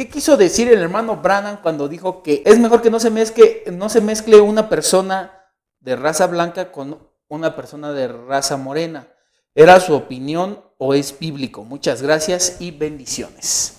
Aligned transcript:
¿Qué 0.00 0.08
quiso 0.08 0.38
decir 0.38 0.66
el 0.68 0.80
hermano 0.80 1.18
Branham 1.18 1.60
cuando 1.60 1.86
dijo 1.86 2.22
que 2.22 2.42
es 2.46 2.58
mejor 2.58 2.80
que 2.80 2.88
no 2.88 2.98
se 2.98 3.10
mezcle, 3.10 3.64
no 3.70 3.90
se 3.90 4.00
mezcle 4.00 4.40
una 4.40 4.70
persona 4.70 5.44
de 5.78 5.94
raza 5.94 6.26
blanca 6.26 6.72
con 6.72 7.06
una 7.28 7.54
persona 7.54 7.92
de 7.92 8.08
raza 8.08 8.56
morena? 8.56 9.08
¿Era 9.54 9.78
su 9.78 9.92
opinión 9.92 10.64
o 10.78 10.94
es 10.94 11.18
bíblico? 11.18 11.64
Muchas 11.64 12.00
gracias 12.00 12.56
y 12.60 12.70
bendiciones. 12.70 13.74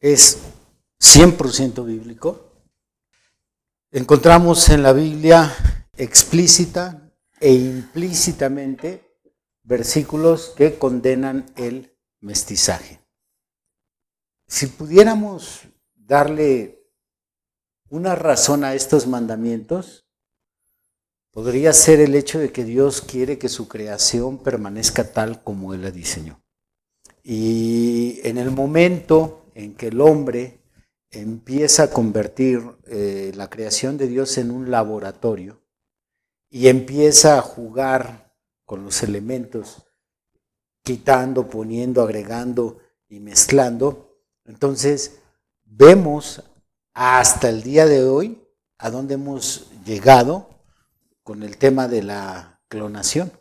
Es 0.00 0.38
100% 1.02 1.84
bíblico. 1.84 2.52
Encontramos 3.90 4.70
en 4.70 4.82
la 4.82 4.94
Biblia 4.94 5.54
explícita 5.98 7.12
e 7.40 7.52
implícitamente 7.52 9.18
versículos 9.64 10.54
que 10.56 10.78
condenan 10.78 11.44
el 11.56 11.94
mestizaje. 12.20 13.05
Si 14.48 14.68
pudiéramos 14.68 15.62
darle 15.94 16.86
una 17.88 18.14
razón 18.14 18.64
a 18.64 18.74
estos 18.74 19.06
mandamientos, 19.06 20.06
podría 21.32 21.72
ser 21.72 22.00
el 22.00 22.14
hecho 22.14 22.38
de 22.38 22.52
que 22.52 22.64
Dios 22.64 23.00
quiere 23.00 23.38
que 23.38 23.48
su 23.48 23.68
creación 23.68 24.38
permanezca 24.38 25.12
tal 25.12 25.42
como 25.42 25.74
Él 25.74 25.82
la 25.82 25.90
diseñó. 25.90 26.42
Y 27.22 28.20
en 28.22 28.38
el 28.38 28.50
momento 28.52 29.50
en 29.54 29.74
que 29.74 29.88
el 29.88 30.00
hombre 30.00 30.60
empieza 31.10 31.84
a 31.84 31.90
convertir 31.90 32.62
eh, 32.86 33.32
la 33.34 33.50
creación 33.50 33.98
de 33.98 34.06
Dios 34.06 34.38
en 34.38 34.50
un 34.50 34.70
laboratorio 34.70 35.60
y 36.48 36.68
empieza 36.68 37.38
a 37.38 37.42
jugar 37.42 38.34
con 38.64 38.84
los 38.84 39.02
elementos, 39.02 39.86
quitando, 40.82 41.48
poniendo, 41.48 42.02
agregando 42.02 42.78
y 43.08 43.20
mezclando, 43.20 44.05
entonces, 44.46 45.18
vemos 45.64 46.42
hasta 46.94 47.48
el 47.48 47.62
día 47.62 47.86
de 47.86 48.04
hoy 48.04 48.42
a 48.78 48.90
dónde 48.90 49.14
hemos 49.14 49.70
llegado 49.84 50.48
con 51.22 51.42
el 51.42 51.56
tema 51.56 51.88
de 51.88 52.02
la 52.02 52.60
clonación. 52.68 53.32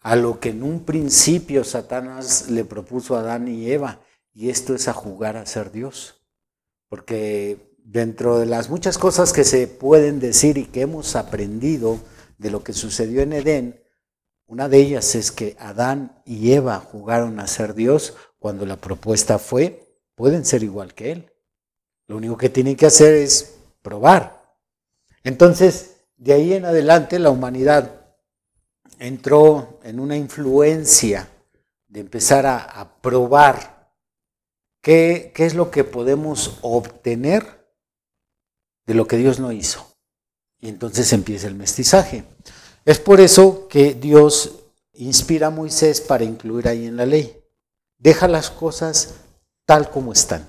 A 0.00 0.14
lo 0.14 0.38
que 0.38 0.50
en 0.50 0.62
un 0.62 0.84
principio 0.84 1.64
Satanás 1.64 2.50
le 2.50 2.64
propuso 2.64 3.16
a 3.16 3.20
Adán 3.20 3.48
y 3.48 3.70
Eva, 3.70 4.00
y 4.32 4.50
esto 4.50 4.74
es 4.74 4.86
a 4.86 4.92
jugar 4.92 5.36
a 5.36 5.46
ser 5.46 5.72
Dios. 5.72 6.22
Porque 6.88 7.74
dentro 7.78 8.38
de 8.38 8.46
las 8.46 8.68
muchas 8.68 8.98
cosas 8.98 9.32
que 9.32 9.44
se 9.44 9.66
pueden 9.66 10.20
decir 10.20 10.58
y 10.58 10.66
que 10.66 10.82
hemos 10.82 11.16
aprendido 11.16 11.98
de 12.38 12.50
lo 12.50 12.62
que 12.62 12.72
sucedió 12.72 13.22
en 13.22 13.32
Edén, 13.32 13.80
una 14.46 14.68
de 14.68 14.78
ellas 14.78 15.14
es 15.14 15.32
que 15.32 15.56
Adán 15.58 16.22
y 16.24 16.52
Eva 16.52 16.78
jugaron 16.78 17.40
a 17.40 17.46
ser 17.46 17.74
Dios 17.74 18.14
cuando 18.38 18.64
la 18.64 18.76
propuesta 18.76 19.38
fue, 19.38 19.98
pueden 20.14 20.44
ser 20.44 20.62
igual 20.62 20.94
que 20.94 21.12
Él. 21.12 21.32
Lo 22.06 22.16
único 22.16 22.36
que 22.36 22.48
tienen 22.48 22.76
que 22.76 22.86
hacer 22.86 23.14
es 23.14 23.58
probar. 23.82 24.56
Entonces, 25.24 25.96
de 26.16 26.32
ahí 26.32 26.52
en 26.52 26.64
adelante 26.64 27.18
la 27.18 27.30
humanidad 27.30 28.06
entró 28.98 29.80
en 29.82 29.98
una 30.00 30.16
influencia 30.16 31.28
de 31.88 32.00
empezar 32.00 32.46
a, 32.46 33.00
probar 33.00 33.90
qué, 34.80 35.32
es 35.34 35.54
lo 35.54 35.70
que 35.70 35.84
podemos 35.84 36.58
obtener 36.62 37.66
de 38.86 38.94
lo 38.94 39.06
que 39.06 39.16
Dios 39.16 39.40
no 39.40 39.52
hizo. 39.52 39.96
Y 40.60 40.68
entonces 40.68 41.12
empieza 41.12 41.48
el 41.48 41.54
mestizaje. 41.54 42.24
Es 42.86 43.00
por 43.00 43.20
eso 43.20 43.66
que 43.68 43.94
Dios 43.94 44.52
inspira 44.94 45.48
a 45.48 45.50
Moisés 45.50 46.00
para 46.00 46.22
incluir 46.22 46.68
ahí 46.68 46.86
en 46.86 46.96
la 46.96 47.04
ley. 47.04 47.36
Deja 47.98 48.28
las 48.28 48.48
cosas 48.48 49.14
tal 49.66 49.90
como 49.90 50.12
están. 50.12 50.48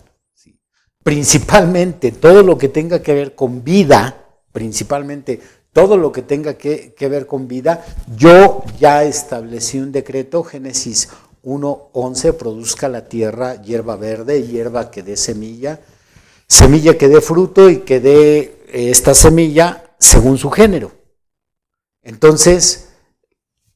Principalmente 1.04 2.12
todo 2.12 2.44
lo 2.44 2.56
que 2.60 2.70
tenga 2.70 3.02
que 3.02 3.16
ver 3.16 3.34
con 3.34 3.64
vida, 3.64 4.24
principalmente 4.52 5.42
todo 5.74 5.98
lo 5.98 6.12
que 6.12 6.22
tenga 6.22 6.54
que, 6.54 6.94
ver 7.00 7.26
con 7.26 7.48
vida, 7.48 7.84
yo 8.16 8.64
ya 8.80 9.04
establecí 9.04 9.80
un 9.80 9.92
decreto, 9.92 10.44
Génesis 10.44 11.10
1.11, 11.44 12.34
produzca 12.34 12.88
la 12.88 13.08
tierra 13.08 13.60
hierba 13.64 13.96
verde, 13.96 14.44
hierba 14.44 14.92
que 14.92 15.02
dé 15.02 15.18
semilla, 15.18 15.80
semilla 16.48 16.98
que 17.00 17.08
dé 17.08 17.20
fruto 17.20 17.68
y 17.68 17.80
que 17.80 18.00
dé 18.00 18.38
eh, 18.68 18.92
esta 18.92 19.16
semilla 19.16 19.96
según 19.98 20.38
su 20.38 20.52
género. 20.52 20.97
Entonces, 22.08 22.88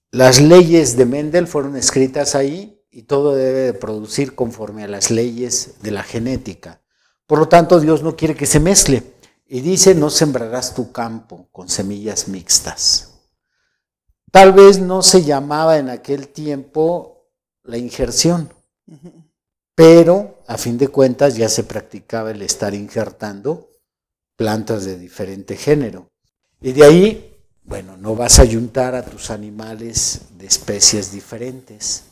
las 0.09 0.39
leyes 0.39 0.95
de 0.95 1.05
Mendel 1.05 1.47
fueron 1.47 1.75
escritas 1.75 2.33
ahí 2.33 2.81
y 2.89 3.01
todo 3.01 3.35
debe 3.35 3.59
de 3.59 3.73
producir 3.73 4.35
conforme 4.35 4.85
a 4.85 4.87
las 4.87 5.11
leyes 5.11 5.75
de 5.81 5.91
la 5.91 6.01
genética. 6.01 6.81
Por 7.27 7.39
lo 7.39 7.49
tanto, 7.49 7.81
Dios 7.81 8.03
no 8.03 8.15
quiere 8.15 8.33
que 8.35 8.45
se 8.45 8.61
mezcle. 8.61 9.03
Y 9.45 9.59
dice, 9.59 9.95
no 9.95 10.09
sembrarás 10.09 10.73
tu 10.73 10.93
campo 10.93 11.49
con 11.51 11.67
semillas 11.67 12.29
mixtas. 12.29 13.19
Tal 14.31 14.53
vez 14.53 14.79
no 14.79 15.01
se 15.01 15.23
llamaba 15.23 15.77
en 15.77 15.89
aquel 15.89 16.29
tiempo 16.29 17.27
la 17.63 17.75
injerción, 17.75 18.53
pero 19.75 20.41
a 20.47 20.57
fin 20.57 20.77
de 20.77 20.87
cuentas 20.87 21.35
ya 21.35 21.49
se 21.49 21.65
practicaba 21.65 22.31
el 22.31 22.41
estar 22.43 22.73
injertando 22.73 23.71
plantas 24.37 24.85
de 24.85 24.97
diferente 24.97 25.57
género. 25.57 26.07
Y 26.61 26.71
de 26.71 26.85
ahí, 26.85 27.30
bueno, 27.71 27.95
no 27.95 28.17
vas 28.17 28.37
a 28.37 28.41
ayuntar 28.41 28.95
a 28.95 29.05
tus 29.05 29.31
animales 29.31 30.23
de 30.37 30.45
especies 30.45 31.13
diferentes. 31.13 32.03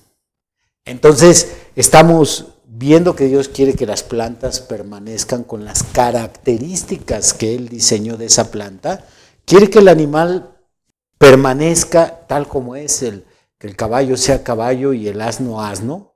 Entonces, 0.85 1.51
estamos 1.75 2.53
viendo 2.65 3.13
que 3.13 3.25
Dios 3.25 3.49
quiere 3.49 3.73
que 3.73 3.85
las 3.85 4.01
plantas 4.01 4.61
permanezcan 4.61 5.43
con 5.43 5.65
las 5.65 5.83
características 5.83 7.33
que 7.33 7.55
Él 7.55 7.67
diseñó 7.67 8.15
de 8.15 8.27
esa 8.27 8.51
planta. 8.51 9.05
Quiere 9.43 9.69
que 9.69 9.79
el 9.79 9.89
animal 9.89 10.55
permanezca 11.17 12.25
tal 12.25 12.47
como 12.47 12.77
es, 12.77 13.03
el, 13.03 13.25
que 13.57 13.67
el 13.67 13.75
caballo 13.75 14.15
sea 14.15 14.45
caballo 14.45 14.93
y 14.93 15.09
el 15.09 15.19
asno 15.19 15.61
asno. 15.61 16.13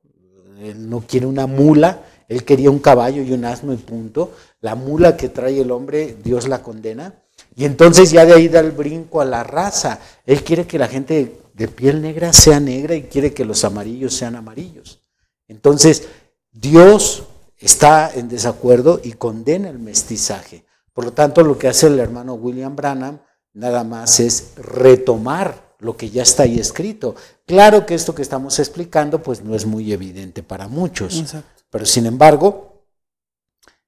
Él 0.57 0.89
no 0.89 1.01
quiere 1.01 1.25
una 1.25 1.47
mula, 1.47 2.05
él 2.29 2.45
quería 2.45 2.71
un 2.71 2.79
caballo 2.79 3.21
y 3.21 3.33
un 3.33 3.43
asno 3.43 3.73
y 3.73 3.77
punto. 3.77 4.31
La 4.61 4.75
mula 4.75 5.17
que 5.17 5.27
trae 5.27 5.59
el 5.59 5.71
hombre, 5.71 6.15
Dios 6.23 6.47
la 6.47 6.63
condena. 6.63 7.22
Y 7.55 7.65
entonces 7.65 8.11
ya 8.11 8.25
de 8.25 8.33
ahí 8.33 8.47
da 8.47 8.59
el 8.59 8.71
brinco 8.71 9.21
a 9.21 9.25
la 9.25 9.43
raza. 9.43 9.99
Él 10.25 10.43
quiere 10.43 10.65
que 10.65 10.79
la 10.79 10.87
gente 10.87 11.41
de 11.53 11.67
piel 11.67 12.01
negra 12.01 12.33
sea 12.33 12.59
negra 12.59 12.95
y 12.95 13.03
quiere 13.03 13.33
que 13.33 13.45
los 13.45 13.63
amarillos 13.63 14.15
sean 14.15 14.35
amarillos. 14.35 15.01
Entonces, 15.47 16.07
Dios 16.51 17.23
está 17.57 18.11
en 18.13 18.27
desacuerdo 18.27 18.99
y 19.03 19.13
condena 19.13 19.69
el 19.69 19.79
mestizaje. 19.79 20.65
Por 20.93 21.05
lo 21.05 21.13
tanto, 21.13 21.43
lo 21.43 21.57
que 21.57 21.67
hace 21.67 21.87
el 21.87 21.99
hermano 21.99 22.33
William 22.33 22.75
Branham 22.75 23.19
nada 23.53 23.83
más 23.83 24.19
es 24.19 24.53
retomar 24.57 25.75
lo 25.79 25.97
que 25.97 26.09
ya 26.09 26.23
está 26.23 26.43
ahí 26.43 26.59
escrito. 26.59 27.15
Claro 27.45 27.85
que 27.85 27.93
esto 27.93 28.15
que 28.15 28.21
estamos 28.21 28.57
explicando 28.59 29.21
pues 29.21 29.43
no 29.43 29.53
es 29.55 29.65
muy 29.65 29.91
evidente 29.91 30.41
para 30.41 30.67
muchos, 30.67 31.23
pero 31.69 31.85
sin 31.85 32.05
embargo, 32.05 32.85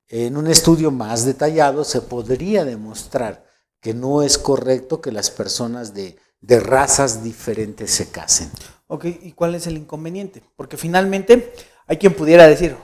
en 0.08 0.38
un 0.38 0.48
estudio 0.48 0.92
más 0.92 1.26
detallado 1.26 1.84
se 1.84 2.02
podría 2.02 2.66
demostrar 2.66 3.45
que 3.86 3.94
no 3.94 4.24
es 4.24 4.40
correcto 4.40 5.00
que 5.00 5.12
las 5.12 5.30
personas 5.30 5.94
de 5.94 6.60
razas 6.60 7.24
diferentes 7.24 7.92
se 7.92 8.10
casen. 8.10 8.50
Ok, 8.88 9.06
¿y 9.06 9.34
cuál 9.34 9.54
es 9.54 9.68
el 9.68 9.78
inconveniente? 9.78 10.42
Porque 10.56 10.76
finalmente 10.76 11.54
hay 11.86 11.98
quien 11.98 12.16
pudiera 12.16 12.48
decir, 12.48 12.76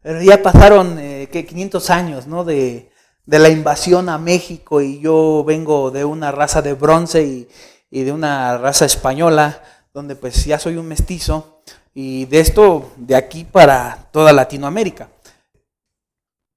pero 0.00 0.22
ya 0.22 0.40
pasaron 0.40 0.96
eh, 1.00 1.28
500 1.28 1.90
años 1.90 2.28
¿no? 2.28 2.44
de, 2.44 2.92
la 3.26 3.48
invasión 3.48 4.08
a 4.08 4.16
México 4.16 4.80
y 4.80 5.00
yo 5.00 5.42
vengo 5.44 5.90
de 5.90 6.04
una 6.04 6.30
raza 6.30 6.62
de 6.62 6.74
bronce 6.74 7.48
y, 7.90 8.04
de 8.04 8.12
una 8.12 8.58
raza 8.58 8.84
española, 8.84 9.60
donde 9.92 10.14
pues 10.14 10.44
ya 10.44 10.60
soy 10.60 10.76
un 10.76 10.86
mestizo, 10.86 11.62
y 11.94 12.26
de 12.26 12.38
esto 12.38 12.92
de 12.96 13.16
aquí 13.16 13.42
para 13.42 14.08
toda 14.12 14.32
Latinoamérica. 14.32 15.08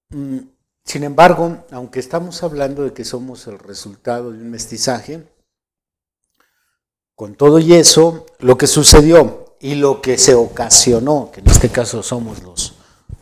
Mm, 0.10 0.38
sin 0.84 1.04
embargo, 1.04 1.64
aunque 1.72 2.00
estamos 2.00 2.44
hablando 2.44 2.84
de 2.84 2.94
que 2.94 3.06
somos 3.06 3.48
el 3.48 3.60
resultado 3.60 4.32
de 4.32 4.40
un 4.40 4.50
mestizaje, 4.50 5.24
con 7.16 7.36
todo 7.36 7.60
y 7.60 7.74
eso, 7.74 8.26
lo 8.40 8.58
que 8.58 8.68
sucedió 8.68 9.56
y 9.60 9.76
lo 9.76 10.02
que 10.02 10.18
se 10.18 10.34
ocasionó, 10.34 11.30
que 11.32 11.42
en 11.42 11.50
este 11.50 11.70
caso 11.70 12.02
somos 12.02 12.42
los, 12.42 12.74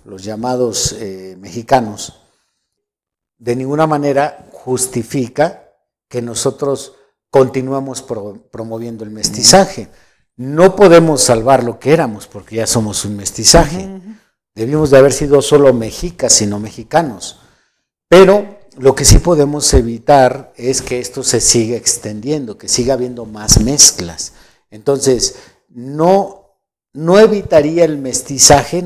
los 0.06 0.24
llamados 0.24 0.94
eh, 0.94 1.36
mexicanos, 1.38 2.22
de 3.38 3.56
ninguna 3.56 3.88
manera 3.88 4.50
justifica 4.54 5.70
que 6.08 6.22
nosotros 6.22 6.94
continuamos 7.30 8.02
promoviendo 8.52 9.04
el 9.04 9.12
mestizaje. 9.12 9.90
No 10.36 10.76
podemos 10.76 11.22
salvar 11.22 11.64
lo 11.64 11.80
que 11.80 11.92
éramos 11.92 12.28
porque 12.28 12.58
ya 12.58 12.68
somos 12.68 13.06
un 13.06 13.16
mestizaje. 13.16 14.02
Debimos 14.56 14.90
de 14.90 14.98
haber 14.98 15.14
sido 15.14 15.42
solo 15.42 15.74
mexicas, 15.74 16.34
sino 16.34 16.60
mexicanos. 16.60 17.40
Pero 18.10 18.58
lo 18.78 18.96
que 18.96 19.06
sí 19.06 19.20
podemos 19.20 19.72
evitar 19.74 20.52
es 20.58 20.82
que 20.82 21.00
esto 21.00 21.24
se 21.24 21.40
siga 21.40 21.78
extendiendo, 21.78 22.58
que 22.58 22.68
siga 22.68 22.96
habiendo 22.96 23.26
más 23.26 23.62
mezclas. 23.62 24.34
Entonces, 24.72 25.36
no, 25.70 26.58
no 26.92 27.20
evitaría 27.20 27.86
el 27.86 28.00
mestizaje, 28.00 28.84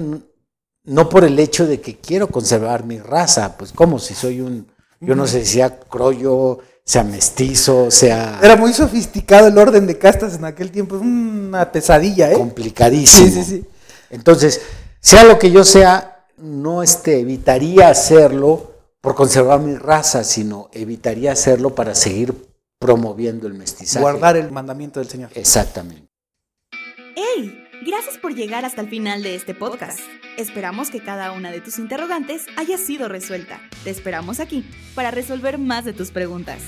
no 0.84 1.10
por 1.10 1.24
el 1.24 1.40
hecho 1.40 1.66
de 1.66 1.80
que 1.80 1.98
quiero 1.98 2.28
conservar 2.28 2.86
mi 2.86 3.00
raza, 3.00 3.58
pues 3.58 3.72
como 3.72 3.98
si 3.98 4.14
soy 4.14 4.42
un, 4.42 4.68
yo 5.00 5.16
no 5.16 5.26
sé 5.26 5.46
si 5.46 5.54
sea 5.54 5.80
croyo, 5.80 6.60
sea 6.84 7.06
mestizo, 7.06 7.90
sea... 7.92 8.40
Era 8.44 8.58
muy 8.58 8.74
sofisticado 8.74 9.48
el 9.48 9.58
orden 9.58 9.88
de 9.88 9.98
castas 9.98 10.36
en 10.36 10.44
aquel 10.44 10.70
tiempo, 10.70 10.98
es 10.98 11.02
una 11.02 11.72
pesadilla, 11.72 12.30
¿eh? 12.30 12.36
Complicadísimo. 12.36 13.30
Sí, 13.30 13.44
sí, 13.44 13.44
sí. 13.44 13.66
Entonces, 14.10 14.62
sea 15.00 15.24
lo 15.24 15.40
que 15.40 15.50
yo 15.50 15.64
sea, 15.64 16.26
no 16.38 16.84
este, 16.84 17.22
evitaría 17.22 17.88
hacerlo 17.88 18.73
por 19.04 19.16
conservar 19.16 19.60
mi 19.60 19.76
raza, 19.76 20.24
sino 20.24 20.70
evitaría 20.72 21.34
hacerlo 21.34 21.76
para 21.76 21.94
seguir 21.94 22.34
promoviendo 22.80 23.48
el 23.48 23.54
mestizaje. 23.54 24.02
Guardar 24.02 24.38
el 24.38 24.50
mandamiento 24.50 25.02
del 25.02 25.10
Señor. 25.10 25.30
Exactamente. 25.36 26.08
¡Hey! 27.14 27.68
Gracias 27.86 28.18
por 28.18 28.34
llegar 28.34 28.64
hasta 28.64 28.80
el 28.80 28.88
final 28.88 29.22
de 29.22 29.36
este 29.36 29.54
podcast. 29.54 30.00
Esperamos 30.38 30.90
que 30.90 31.04
cada 31.04 31.34
una 31.34 31.52
de 31.52 31.60
tus 31.60 31.80
interrogantes 31.80 32.46
haya 32.56 32.78
sido 32.78 33.10
resuelta. 33.10 33.60
Te 33.84 33.90
esperamos 33.90 34.40
aquí 34.40 34.66
para 34.96 35.12
resolver 35.12 35.58
más 35.58 35.84
de 35.84 35.92
tus 35.92 36.12
preguntas. 36.12 36.62